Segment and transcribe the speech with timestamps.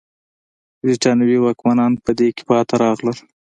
[0.81, 3.17] برېټانوي واکمنان په دې کې پاتې راغلل.